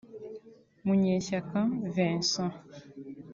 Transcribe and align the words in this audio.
Munyeshyaka 0.85 1.59
Vincent 1.93 2.53